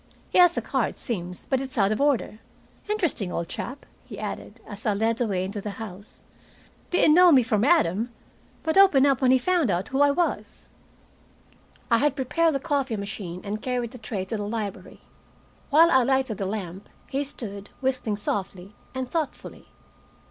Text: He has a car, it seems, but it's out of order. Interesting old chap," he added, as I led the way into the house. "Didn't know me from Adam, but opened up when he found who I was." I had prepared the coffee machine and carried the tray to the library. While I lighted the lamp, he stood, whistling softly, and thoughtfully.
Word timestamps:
He 0.31 0.39
has 0.39 0.57
a 0.57 0.63
car, 0.63 0.87
it 0.87 0.97
seems, 0.97 1.45
but 1.45 1.61
it's 1.61 1.77
out 1.77 1.91
of 1.91 2.01
order. 2.01 2.39
Interesting 2.89 3.31
old 3.31 3.47
chap," 3.49 3.85
he 4.03 4.17
added, 4.17 4.59
as 4.65 4.83
I 4.87 4.95
led 4.95 5.17
the 5.17 5.27
way 5.27 5.43
into 5.45 5.61
the 5.61 5.77
house. 5.77 6.21
"Didn't 6.89 7.13
know 7.13 7.31
me 7.31 7.43
from 7.43 7.63
Adam, 7.63 8.09
but 8.63 8.79
opened 8.79 9.05
up 9.05 9.21
when 9.21 9.29
he 9.29 9.37
found 9.37 9.69
who 9.89 10.01
I 10.01 10.09
was." 10.09 10.69
I 11.91 11.99
had 11.99 12.15
prepared 12.15 12.55
the 12.55 12.59
coffee 12.59 12.95
machine 12.97 13.41
and 13.43 13.61
carried 13.61 13.91
the 13.91 13.99
tray 13.99 14.25
to 14.25 14.37
the 14.37 14.43
library. 14.47 15.01
While 15.69 15.91
I 15.91 16.01
lighted 16.01 16.39
the 16.39 16.47
lamp, 16.47 16.89
he 17.07 17.23
stood, 17.23 17.69
whistling 17.79 18.17
softly, 18.17 18.73
and 18.95 19.07
thoughtfully. 19.07 19.67